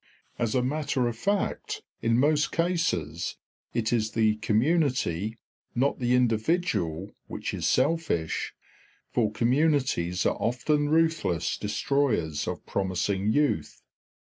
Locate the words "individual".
6.15-7.11